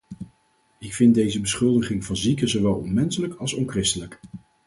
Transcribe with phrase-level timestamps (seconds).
[0.79, 4.19] Ik vind deze beschuldiging van zieken zowel onmenselijk als onchristelijk.